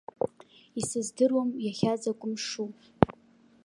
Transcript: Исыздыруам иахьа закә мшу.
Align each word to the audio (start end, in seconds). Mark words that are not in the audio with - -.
Исыздыруам 0.79 1.49
иахьа 1.65 1.93
закә 2.01 2.23
мшу. 2.31 2.67